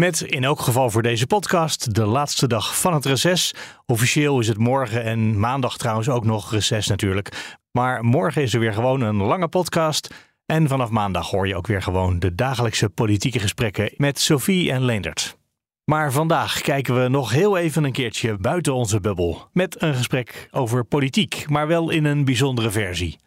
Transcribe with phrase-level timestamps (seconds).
[0.00, 3.54] Met in elk geval voor deze podcast de laatste dag van het reces.
[3.86, 7.56] Officieel is het morgen en maandag trouwens ook nog reces natuurlijk.
[7.72, 10.14] Maar morgen is er weer gewoon een lange podcast.
[10.46, 14.84] En vanaf maandag hoor je ook weer gewoon de dagelijkse politieke gesprekken met Sophie en
[14.84, 15.36] Leendert.
[15.84, 19.48] Maar vandaag kijken we nog heel even een keertje buiten onze bubbel.
[19.52, 23.18] Met een gesprek over politiek, maar wel in een bijzondere versie.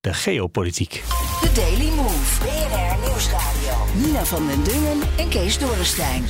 [0.00, 1.02] De geopolitiek.
[1.40, 2.69] The Daily Move.
[4.00, 6.24] Nina van den Dungen en Kees Dorrestein.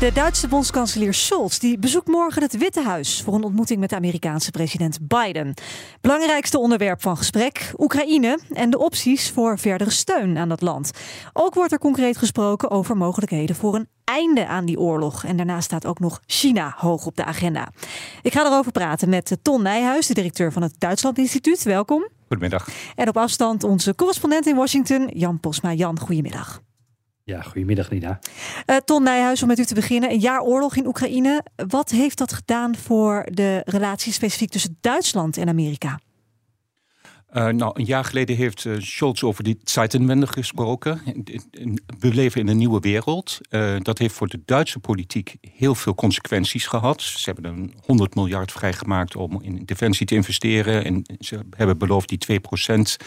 [0.00, 3.96] De Duitse bondskanselier Scholz die bezoekt morgen het Witte Huis voor een ontmoeting met de
[3.96, 5.54] Amerikaanse president Biden.
[6.00, 10.90] Belangrijkste onderwerp van gesprek: Oekraïne en de opties voor verdere steun aan dat land.
[11.32, 15.24] Ook wordt er concreet gesproken over mogelijkheden voor een einde aan die oorlog.
[15.24, 17.68] En daarna staat ook nog China hoog op de agenda.
[18.22, 21.62] Ik ga erover praten met Ton Nijhuis, de directeur van het Duitsland Instituut.
[21.62, 22.19] Welkom.
[22.30, 22.68] Goedemiddag.
[22.94, 25.72] En op afstand onze correspondent in Washington, Jan Posma.
[25.72, 26.62] Jan, goedemiddag.
[27.24, 28.18] Ja, goedemiddag Nina.
[28.66, 30.10] Uh, Ton Nijhuis, om met u te beginnen.
[30.10, 31.44] Een jaar oorlog in Oekraïne.
[31.68, 35.98] Wat heeft dat gedaan voor de relatie specifiek tussen Duitsland en Amerika?
[37.32, 41.00] Uh, nou, een jaar geleden heeft uh, Scholz over die Zeitenwende gesproken.
[41.98, 43.38] We leven in een nieuwe wereld.
[43.50, 47.02] Uh, dat heeft voor de Duitse politiek heel veel consequenties gehad.
[47.02, 50.84] Ze hebben een 100 miljard vrijgemaakt om in defensie te investeren.
[50.84, 53.06] En ze hebben beloofd die 2%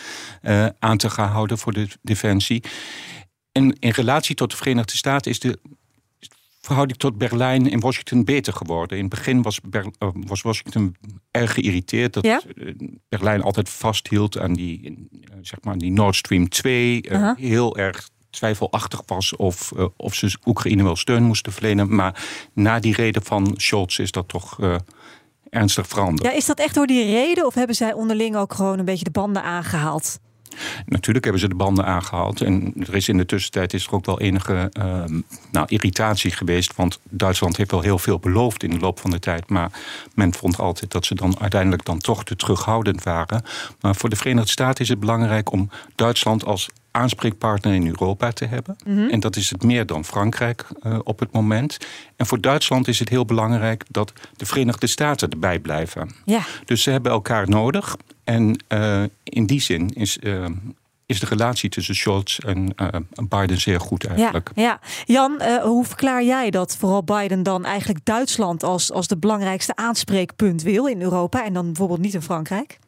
[0.80, 2.64] aan te gaan houden voor de defensie.
[3.52, 5.60] En in relatie tot de Verenigde Staten is de
[6.66, 8.98] verhouding tot Berlijn en Washington beter geworden.
[8.98, 9.84] In het begin was, uh,
[10.14, 10.96] was Washington
[11.32, 12.42] erg geïrriteerd dat ja?
[13.10, 15.08] Berlijn altijd vasthield aan die,
[15.42, 17.04] zeg maar, die Nord Stream 2.
[17.04, 17.38] Uh -huh.
[17.38, 21.96] Heel erg twijfelachtig was of, uh, of ze Oekraïne wel steun moesten verlenen.
[21.96, 24.76] Maar na die reden van Scholz is dat toch uh,
[25.50, 26.32] ernstig veranderd.
[26.32, 29.04] Ja, is dat echt door die reden of hebben zij onderling ook gewoon een beetje
[29.04, 30.20] de banden aangehaald?
[30.86, 32.42] Natuurlijk hebben ze de banden aangehaald.
[32.42, 35.04] En er is in de tussentijd is er ook wel enige uh,
[35.52, 36.76] nou, irritatie geweest.
[36.76, 39.50] Want Duitsland heeft wel heel veel beloofd in de loop van de tijd.
[39.50, 39.72] Maar
[40.16, 43.44] men vond altijd dat ze dan uiteindelijk dan toch te terughoudend waren.
[43.82, 48.46] Maar voor de Verenigde Staten is het belangrijk om Duitsland als aanspreekpartner in Europa te
[48.46, 48.76] hebben.
[48.86, 49.10] Mm -hmm.
[49.10, 51.78] En dat is het meer dan Frankrijk uh, op het moment.
[52.16, 56.12] En voor Duitsland is het heel belangrijk dat de Verenigde Staten erbij blijven.
[56.26, 56.42] Ja.
[56.66, 57.98] Dus ze hebben elkaar nodig.
[58.24, 60.46] En uh, in die zin is, uh,
[61.06, 62.88] is de relatie tussen Scholz en uh,
[63.30, 64.52] Biden zeer goed eigenlijk.
[64.56, 64.80] Ja, ja.
[65.06, 70.62] Jan, hoe verklaar jij dat vooral Biden dan eigenlijk Duitsland als, als de belangrijkste aanspreekpunt
[70.62, 72.80] wil in Europa en dan bijvoorbeeld niet in Frankrijk?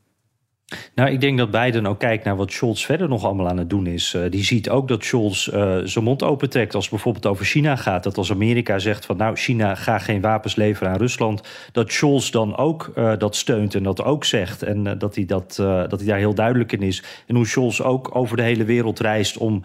[0.95, 3.69] Nou, ik denk dat Biden ook kijkt naar wat Scholz verder nog allemaal aan het
[3.69, 4.13] doen is.
[4.13, 7.75] Uh, die ziet ook dat Scholz uh, zijn mond opentrekt als het bijvoorbeeld over China
[7.75, 8.03] gaat.
[8.03, 11.41] Dat als Amerika zegt van nou, China gaat geen wapens leveren aan Rusland.
[11.71, 14.63] Dat Scholz dan ook uh, dat steunt en dat ook zegt.
[14.63, 15.55] En dat, hij dat,
[15.89, 17.03] dat hij daar heel duidelijk in is.
[17.27, 19.63] En hoe Scholz ook over de hele wereld reist om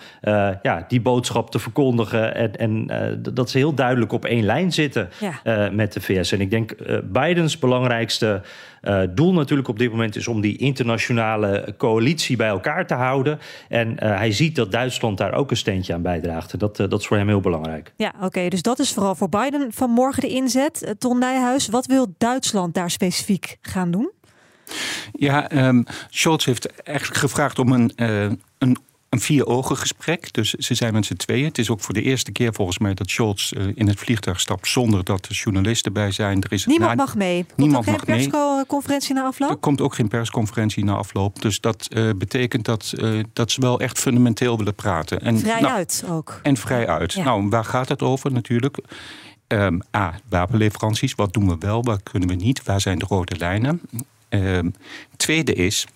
[0.62, 2.34] ja, die boodschap te verkondigen.
[2.34, 5.70] En, en dat ze heel duidelijk op één lijn zitten ja.
[5.72, 6.32] met de VS.
[6.32, 6.74] En ik denk
[7.12, 8.42] Bidens belangrijkste
[9.14, 10.89] doel natuurlijk op dit moment is om die internationale
[11.76, 13.38] coalitie bij elkaar te houden.
[13.68, 16.58] En uh, hij ziet dat Duitsland daar ook een steentje aan bijdraagt.
[16.58, 17.92] Dat, uh, dat is voor hem heel belangrijk.
[17.96, 18.24] Ja, oké.
[18.24, 20.94] Okay, dus dat is vooral voor Biden vanmorgen de inzet.
[20.98, 24.10] Ton Nijhuis, wat wil Duitsland daar specifiek gaan doen?
[25.12, 27.92] Ja, um, Scholz heeft eigenlijk gevraagd om een,
[28.58, 28.78] een
[29.10, 30.32] een vier-ogen gesprek.
[30.32, 31.44] Dus ze zijn met z'n tweeën.
[31.44, 34.40] Het is ook voor de eerste keer volgens mij dat Scholz uh, in het vliegtuig
[34.40, 36.42] stapt zonder dat er journalisten bij zijn.
[36.42, 37.04] Er is niemand na...
[37.04, 37.44] mag mee.
[37.44, 39.50] Komt niemand er geen persconferentie na afloop?
[39.50, 41.42] Er komt ook geen persconferentie na afloop.
[41.42, 45.20] Dus dat uh, betekent dat, uh, dat ze wel echt fundamenteel willen praten.
[45.20, 46.40] En, vrij nou, uit ook.
[46.42, 47.12] En vrij uit.
[47.12, 47.24] Ja.
[47.24, 48.78] Nou, waar gaat het over natuurlijk?
[49.48, 51.14] Um, A, wapenleveranties.
[51.14, 52.64] Wat doen we wel, wat kunnen we niet?
[52.64, 53.80] Waar zijn de rode lijnen?
[54.28, 54.74] Um,
[55.16, 55.86] tweede is,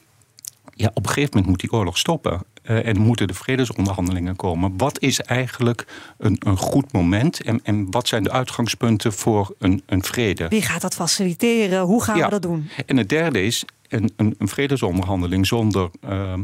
[0.74, 2.42] ja, op een gegeven moment moet die oorlog stoppen.
[2.70, 4.76] Uh, en moeten de vredesonderhandelingen komen.
[4.76, 5.86] Wat is eigenlijk
[6.18, 10.48] een, een goed moment en, en wat zijn de uitgangspunten voor een, een vrede?
[10.48, 11.80] Wie gaat dat faciliteren?
[11.80, 12.24] Hoe gaan ja.
[12.24, 12.70] we dat doen?
[12.86, 16.34] En het derde is een, een, een vredesonderhandeling zonder, uh,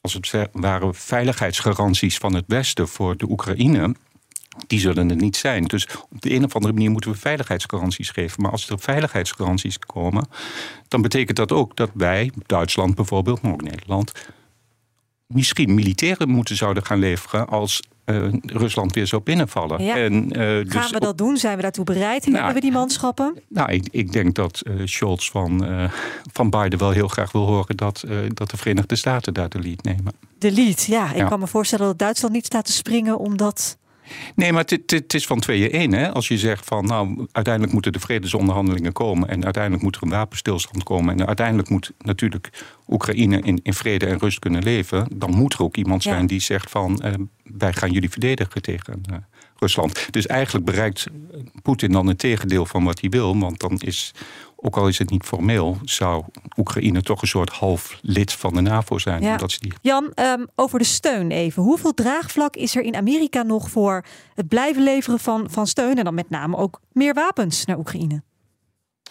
[0.00, 3.94] als het ware, veiligheidsgaranties van het Westen voor de Oekraïne.
[4.66, 5.64] Die zullen er niet zijn.
[5.64, 8.42] Dus op de een of andere manier moeten we veiligheidsgaranties geven.
[8.42, 10.26] Maar als er veiligheidsgaranties komen,
[10.88, 14.12] dan betekent dat ook dat wij, Duitsland bijvoorbeeld, maar ook Nederland,
[15.34, 19.84] misschien militairen moeten zouden gaan leveren als uh, Rusland weer zou binnenvallen.
[19.84, 19.96] Ja.
[19.96, 21.36] En, uh, Gaan dus we dat doen?
[21.36, 22.24] Zijn we daartoe bereid?
[22.24, 23.38] Nou, Hebben we die manschappen?
[23.48, 25.66] Nou, ik, ik denk dat uh, Scholz van,
[26.32, 29.82] van Biden wel heel graag wil horen dat, dat de Verenigde Staten daar de lead
[29.82, 30.12] nemen.
[30.38, 31.10] De lead, ja.
[31.10, 31.28] Ik Ja.
[31.28, 33.76] kan me voorstellen dat Duitsland niet staat te springen omdat.
[34.34, 35.92] Nee, maar het- is van tweeën één.
[35.92, 36.12] Hè?
[36.12, 39.28] Als je zegt van nou, uiteindelijk moeten de vredesonderhandelingen komen.
[39.28, 41.18] En uiteindelijk moet er een wapenstilstand komen.
[41.20, 42.48] En uiteindelijk moet natuurlijk
[42.88, 45.06] Oekraïne in, in vrede en rust kunnen leven.
[45.14, 46.12] Dan moet er ook iemand Ja.
[46.12, 47.12] zijn die zegt van eh,
[47.42, 49.16] wij gaan jullie verdedigen tegen eh,
[49.62, 50.12] Rusland.
[50.12, 51.06] Dus eigenlijk bereikt
[51.62, 53.38] Poetin dan het tegendeel van wat hij wil.
[53.38, 54.12] Want dan is,
[54.56, 56.24] ook al is het niet formeel, zou
[56.56, 59.22] Oekraïne toch een soort half lid van de NAVO zijn.
[59.22, 59.30] Ja.
[59.32, 61.62] Omdat ze die Jan, ehm, over de steun even.
[61.62, 64.04] Hoeveel draagvlak is er in Amerika nog voor
[64.34, 68.22] het blijven leveren van, van steun en dan met name ook meer wapens naar Oekraïne?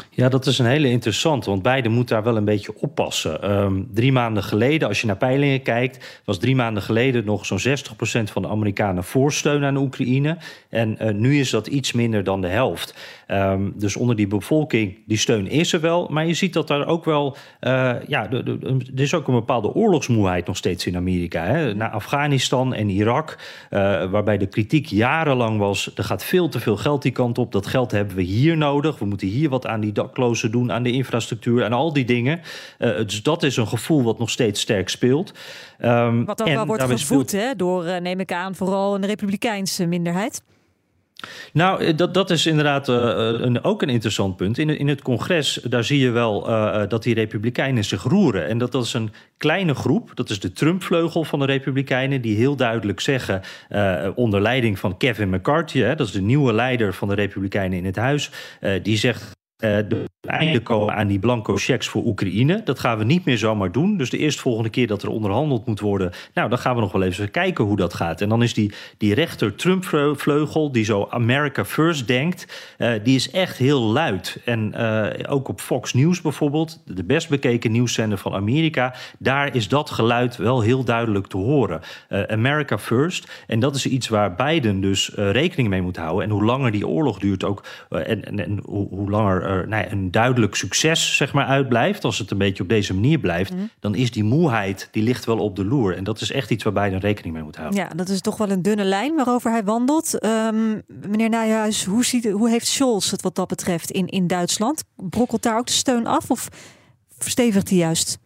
[0.09, 3.41] Ja, dat is een hele interessante, want Biden moet daar wel een beetje oppassen.
[3.41, 7.59] Ehm, drie maanden geleden, als je naar peilingen kijkt, was drie maanden geleden nog zo'n
[7.59, 10.37] 60% van de Amerikanen voor steun aan Oekraïne.
[10.69, 12.95] En eh, nu is dat iets minder dan de helft.
[13.31, 16.07] Ehm, dus onder die bevolking, die steun is er wel.
[16.09, 20.47] Maar je ziet dat daar ook wel, eh, ja, er is ook een bepaalde oorlogsmoeheid
[20.47, 21.43] nog steeds in Amerika.
[21.43, 21.73] Hè?
[21.73, 23.37] Naar Afghanistan en Irak,
[23.69, 23.79] eh,
[24.11, 27.51] waarbij de kritiek jarenlang was, er gaat veel te veel geld die kant op.
[27.51, 28.99] Dat geld hebben we hier nodig.
[28.99, 32.41] We moeten hier wat aan die daklozen doen, aan de infrastructuur, aan al die dingen.
[32.77, 35.33] Dus dat is een gevoel wat nog steeds sterk speelt.
[35.77, 39.05] Ehm, Wat ook en wel wordt gevoed speelt- hè, door, neem ik aan, vooral een
[39.05, 40.41] republikeinse minderheid.
[41.53, 44.57] Nou, eh, dat, dat is inderdaad eh, een, ook een interessant punt.
[44.57, 48.47] In, in het congres, daar zie je wel eh, eh, dat die republikeinen zich roeren.
[48.47, 52.21] En dat, dat is een kleine groep, dat is de Trump-vleugel van de republikeinen...
[52.21, 55.79] die heel duidelijk zeggen, eh, onder leiding van Kevin McCarthy...
[55.79, 58.29] Hè, dat is de nieuwe leider van de republikeinen in het huis...
[58.59, 59.39] eh, die zegt...
[59.61, 59.77] eh
[60.23, 62.61] de einde komen aan die blanco checks voor Oekraïne.
[62.63, 63.97] Dat gaan we niet meer zomaar doen.
[63.97, 66.11] Dus de eerstvolgende keer dat er onderhandeld moet worden...
[66.33, 68.21] nou, dan gaan we nog wel even kijken hoe dat gaat.
[68.21, 72.73] En dan is die, die rechter Trump-vleugel, die zo America First denkt...
[72.77, 74.41] eh, die is echt heel luid.
[74.45, 76.81] En eh, ook op Fox News bijvoorbeeld...
[76.85, 78.95] de best bekeken nieuwszender van Amerika...
[79.19, 81.81] daar is dat geluid wel heel duidelijk te horen.
[82.27, 83.43] America First.
[83.47, 86.23] En dat is iets waar Biden dus rekening mee moet houden.
[86.23, 87.63] En hoe langer die oorlog duurt ook...
[87.89, 92.03] en, en, en hoe, hoe langer er nou ja, een duidelijk succes zeg maar, uitblijft...
[92.03, 93.53] als het een beetje op deze manier blijft...
[93.79, 95.95] dan is die moeheid, die ligt wel op de loer.
[95.95, 97.79] En dat is echt iets waar Biden rekening mee moet houden.
[97.79, 100.19] Ja, dat is toch wel een dunne lijn waarover hij wandelt.
[100.19, 104.83] Ehm, meneer Nijhuis, hoe, ziet, hoe heeft Scholz het wat dat betreft in, in Duitsland?
[104.95, 106.47] Brokkelt daar ook de steun af of
[107.17, 108.19] verstevigt hij juist?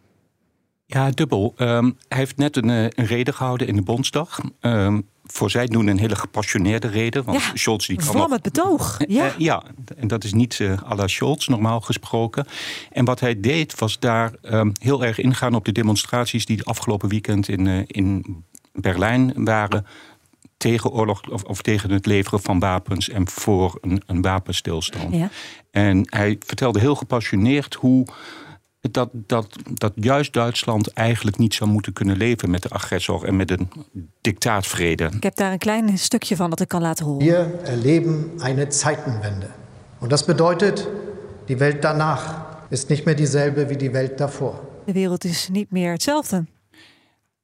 [0.86, 1.54] Ja, dubbel.
[1.56, 4.40] Ehm, hij heeft net een, eh, een reden gehouden in de Bondsdag.
[4.60, 7.24] Ehm, voor zij doen een hele gepassioneerde reden.
[7.24, 8.98] Want Ja, Scholz die nog Vlammend betoog.
[9.08, 9.26] Ja.
[9.26, 9.64] Eh, ja,
[9.98, 12.46] en dat is niet eh à la Scholz normaal gesproken.
[12.92, 17.10] En wat hij deed was daar ehm, heel erg ingaan op de demonstraties die afgelopen
[17.10, 18.44] weekend in, eh, in
[18.74, 19.86] Berlijn waren.
[20.58, 25.16] Tegen oorlog of, of tegen het leveren van wapens en voor een, een wapenstilstand.
[25.16, 25.30] Ja.
[25.72, 28.06] En hij vertelde heel gepassioneerd hoe.
[28.92, 33.36] Dat, dat, dat juist Duitsland eigenlijk niet zou moeten kunnen leven met de agressor en
[33.36, 33.70] met een
[34.22, 35.10] dictaatvrede.
[35.16, 37.26] Ik heb daar een klein stukje van dat ik kan laten horen.
[37.26, 39.48] Wir erleben eine Zeitenwende.
[40.00, 40.88] Und das bedeutet,
[41.46, 44.60] die Welt danach ist nicht mehr dieselbe wie die Welt davor.
[44.86, 46.46] De wereld is niet meer hetzelfde.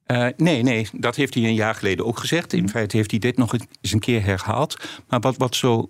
[0.06, 2.54] Eh, nee, nee, dat heeft hij een jaar geleden ook gezegd.
[2.54, 4.78] In feite heeft hij dit nog eens een keer herhaald.
[5.08, 5.90] Maar wat, wat zo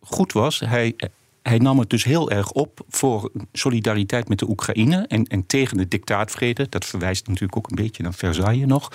[0.00, 0.94] goed was, hij,
[1.48, 5.76] hij nam het dus heel erg op voor solidariteit met de Oekraïne en, en tegen
[5.76, 6.66] de dictaatvrede.
[6.68, 8.92] Dat verwijst natuurlijk ook een beetje naar Versailles nog.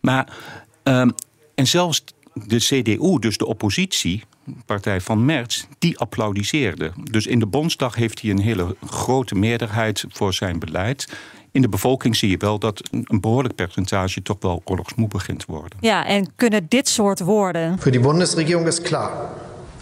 [0.00, 0.36] Maar,
[0.82, 1.10] ehm,
[1.54, 4.22] en zelfs de CDU, dus de oppositie,
[4.66, 6.92] partij van Merz, die applaudisseerde.
[7.10, 11.08] Dus in de Bondsdag heeft hij een hele grote meerderheid voor zijn beleid.
[11.50, 15.46] In de bevolking zie je wel dat een behoorlijk percentage toch wel oorlogsmoe begint te
[15.48, 15.78] worden.
[15.80, 19.10] Ja, en kunnen dit soort woorden Für die Bundesregierung ist klar,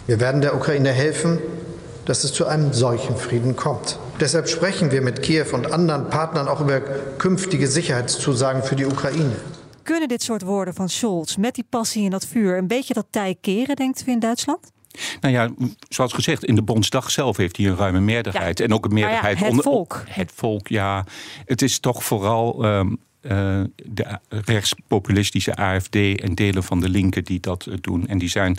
[0.05, 1.39] wir werden der Ukraine helfen,
[2.05, 3.99] dass es zu einem solchen Frieden kommt.
[4.19, 6.79] Deshalb sprechen wir mit Kiew und anderen Partnern auch über
[7.17, 9.35] künftige Sicherheitszusagen für die Ukraine.
[9.83, 13.05] Kunnen dit soort woorden van Scholz met die passie en dat vuur een beetje dat
[13.09, 14.71] tij keren, denkt u in Duitsland?
[15.21, 15.49] Nou ja,
[15.89, 18.57] zoals gezegd, in de Bondsdag zelf heeft hij een ruime meerderheid.
[18.57, 18.65] Ja.
[18.65, 20.03] En ook een ja, meerderheid het onder volk.
[20.07, 21.05] Het volk, ja.
[21.45, 27.39] Het is toch vooral ehm, eh, de rechtspopulistische AFD en delen van de linken die
[27.39, 28.07] dat eh, doen.
[28.07, 28.57] En die zijn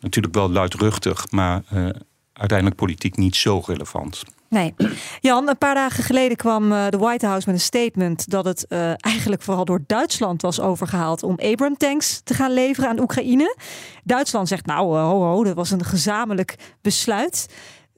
[0.00, 1.88] natuurlijk wel luidruchtig, maar eh,
[2.34, 4.22] uiteindelijk politiek niet zo relevant.
[4.48, 4.74] Nee.
[5.20, 8.66] Jan, een paar dagen geleden kwam eh, de White House met een statement dat het
[8.66, 13.56] eh, eigenlijk vooral door Duitsland was overgehaald om Abrams tanks te gaan leveren aan Oekraïne.
[14.04, 17.48] Duitsland zegt nou, eh, ho, ho, dat was een gezamenlijk besluit.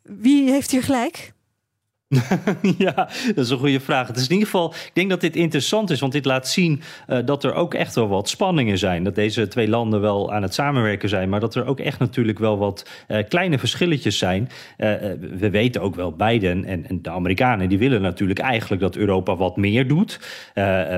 [0.02, 1.32] Wie heeft hier gelijk?
[2.78, 2.94] ja,
[3.34, 4.06] dat is een goede vraag.
[4.06, 6.82] Het is in ieder geval, ik denk dat dit interessant is, want dit laat zien
[7.08, 9.04] uh, dat er ook echt wel wat spanningen zijn.
[9.04, 12.38] Dat deze twee landen wel aan het samenwerken zijn, maar dat er ook echt natuurlijk
[12.38, 14.42] wel wat uh, kleine verschilletjes zijn.
[14.78, 14.88] Uh,
[15.38, 19.36] we weten ook wel, Biden en, en, de Amerikanen, die willen natuurlijk eigenlijk dat Europa
[19.36, 20.20] wat meer doet.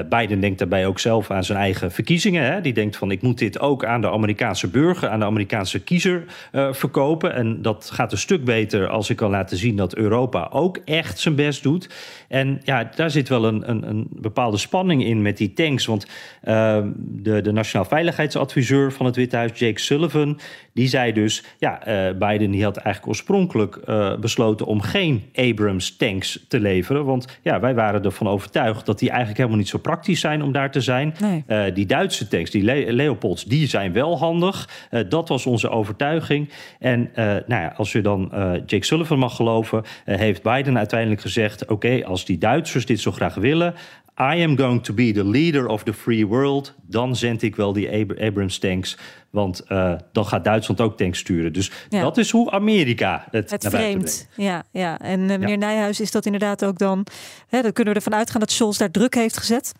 [0.08, 2.44] Biden denkt daarbij ook zelf aan zijn eigen verkiezingen.
[2.44, 2.60] Hè?
[2.60, 6.24] Die denkt van, ik moet dit ook aan de Amerikaanse burger, aan de Amerikaanse kiezer
[6.52, 7.34] verkopen.
[7.34, 10.97] En dat gaat een stuk beter als ik kan laten zien dat Europa ook echt
[10.98, 11.88] echt zijn best doet.
[12.28, 15.86] En ja, daar zit wel een, een, een bepaalde spanning in met die tanks.
[15.86, 16.06] Want
[16.44, 20.40] uh, de, de Nationaal Veiligheidsadviseur van het Witte Huis, Jake Sullivan,
[20.72, 25.96] die zei dus: ja, uh, Biden die had eigenlijk oorspronkelijk uh, besloten om geen Abrams
[25.96, 27.04] tanks te leveren.
[27.04, 30.52] Want ja, wij waren ervan overtuigd dat die eigenlijk helemaal niet zo praktisch zijn om
[30.52, 31.14] daar te zijn.
[31.20, 31.72] Nee.
[31.72, 34.68] die Duitse tanks, die Le Leopolds, die zijn wel handig.
[35.08, 36.50] dat was onze overtuiging.
[36.78, 38.30] En nou ja, als je dan
[38.66, 43.34] Jake Sullivan mag geloven, heeft Biden uiteindelijk gezegd: oké, als die Duitsers dit zo graag
[43.34, 43.74] willen,
[44.20, 46.74] I am going to be the leader of the free world.
[46.82, 48.98] Dan zend ik wel die Abrams tanks.
[49.30, 51.52] Want uh, dan gaat Duitsland ook tanks sturen.
[51.52, 52.00] Dus ja.
[52.00, 54.28] dat is hoe Amerika het, het vreemd.
[54.36, 54.98] Ja, ja.
[55.00, 55.56] En uh, meneer ja.
[55.56, 57.06] Nijhuis, is dat inderdaad ook dan.
[57.48, 59.72] Hè, dan kunnen we ervan uitgaan dat Scholz daar druk heeft gezet.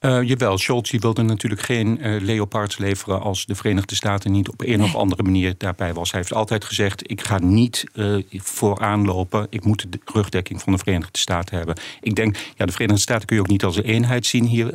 [0.00, 4.60] Uh, jawel, Scholz wilde natuurlijk geen uh, Leopards leveren als de Verenigde Staten niet op
[4.60, 4.86] een nee.
[4.86, 6.10] of andere manier daarbij was.
[6.10, 9.46] Hij heeft altijd gezegd: ik ga niet uh, vooraan lopen.
[9.50, 11.76] Ik moet de rugdekking van de Verenigde Staten hebben.
[12.00, 14.74] Ik denk, ja, de Verenigde Staten kun je ook niet als een eenheid zien hier.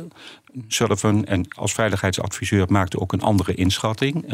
[0.68, 4.24] Sullivan en als veiligheidsadviseur maakte ook een andere inschatting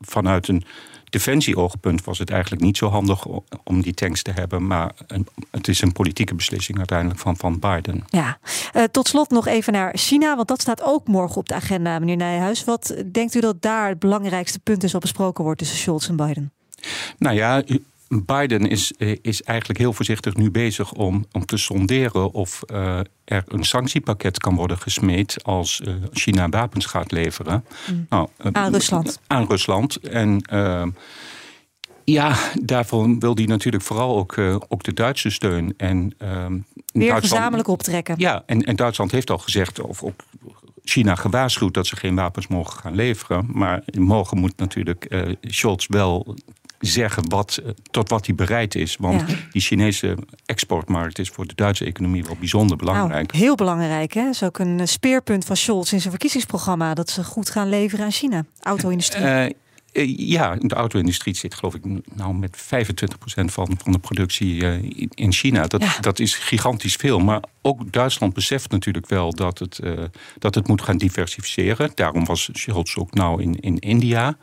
[0.00, 0.64] vanuit een
[1.10, 3.26] defensieoogpunt was het eigenlijk niet zo handig
[3.64, 4.66] om die tanks te hebben.
[4.66, 4.92] Maar
[5.50, 8.04] het is een politieke beslissing uiteindelijk van, van Biden.
[8.06, 8.38] Ja,
[8.74, 11.98] uh, tot slot nog even naar China, want dat staat ook morgen op de agenda,
[11.98, 12.64] meneer Nijhuis.
[12.64, 16.16] Wat denkt u dat daar het belangrijkste punt is wat besproken wordt tussen Scholz en
[16.16, 16.52] Biden?
[17.18, 17.62] Nou ja,
[18.08, 22.98] Biden is, eh, is eigenlijk heel voorzichtig nu bezig om, om te sonderen of uh,
[23.24, 27.64] er een sanctiepakket kan worden gesmeed als uh, China wapens gaat leveren.
[27.90, 28.06] Mm.
[28.08, 29.20] Nou, aan Rusland.
[29.26, 29.96] Aan Rusland.
[29.96, 30.42] En
[32.04, 34.38] ja, daarvoor wil hij natuurlijk vooral ook,
[34.68, 35.74] ook de Duitse steun.
[35.76, 36.14] En,
[36.92, 38.14] Weer gezamenlijk optrekken.
[38.18, 40.24] Ja, en, en Duitsland heeft al gezegd, of ook
[40.88, 43.46] China gewaarschuwd dat ze geen wapens mogen gaan leveren.
[43.52, 46.36] Maar morgen moet natuurlijk uh, Scholz wel
[46.78, 48.96] zeggen wat, eh, tot wat hij bereid is.
[48.96, 49.36] Want ja.
[49.50, 50.16] die Chinese
[50.46, 53.32] exportmarkt is voor de Duitse economie wel bijzonder belangrijk.
[53.32, 54.12] Nou, heel belangrijk.
[54.12, 54.24] Hè?
[54.24, 56.94] Dat is ook een speerpunt van Scholz in zijn verkiezingsprogramma.
[56.94, 58.44] Dat ze goed gaan leveren aan China.
[58.60, 59.24] Auto-industrie.
[59.24, 59.46] Uh,
[60.16, 61.82] ja, de auto-industrie zit geloof ik
[62.14, 62.64] nou met 25%
[63.44, 64.62] van, van de productie
[65.14, 65.66] in China.
[65.66, 66.00] Dat, ja.
[66.00, 67.18] dat is gigantisch veel.
[67.18, 70.04] Maar ook Duitsland beseft natuurlijk wel dat het, uh,
[70.38, 71.90] dat het moet gaan diversificeren.
[71.94, 74.36] Daarom was Scholz ook nou in, in India.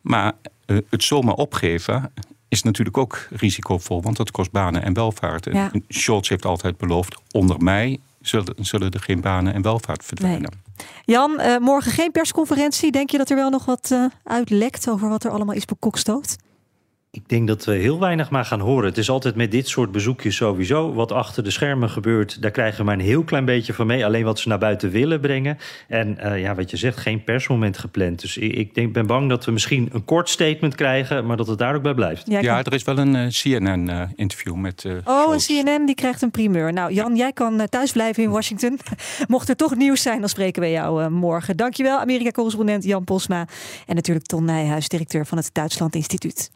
[0.00, 0.32] Maar
[0.66, 2.12] uh, het zomaar opgeven
[2.48, 5.44] is natuurlijk ook risicovol, want dat kost banen en welvaart.
[5.44, 5.72] Ja.
[5.72, 10.40] En Scholz heeft altijd beloofd: onder mij zullen, zullen er geen banen en welvaart verdwijnen.
[10.40, 10.86] Nee.
[11.04, 12.90] Jan, uh, morgen geen persconferentie.
[12.90, 16.36] Denk je dat er wel nog wat uh, uitlekt over wat er allemaal is bekokstoofd?
[17.16, 18.88] Ik denk dat we heel weinig maar gaan horen.
[18.88, 20.92] Het is altijd met dit soort bezoekjes sowieso.
[20.92, 24.04] Wat achter de schermen gebeurt, daar krijgen we maar een heel klein beetje van mee.
[24.04, 25.58] Alleen wat ze naar buiten willen brengen.
[25.88, 28.20] En uh, ja, wat je zegt, geen persmoment gepland.
[28.20, 31.46] Dus ik, ik denk, ben bang dat we misschien een kort statement krijgen, maar dat
[31.46, 32.26] het daar ook bij blijft.
[32.26, 34.86] Ja, ja er is wel een uh, CNN-interview uh, met.
[35.04, 36.72] oh, een CNN die krijgt een primeur.
[36.72, 38.78] Nou, Jan, jij kan thuis blijven in Washington.
[39.28, 41.56] Mocht er toch nieuws zijn, dan spreken we jou morgen.
[41.56, 43.46] Dankjewel, Amerika-correspondent Jan Posma.
[43.86, 46.55] En natuurlijk Ton Nijhuis, directeur van het Duitsland Instituut.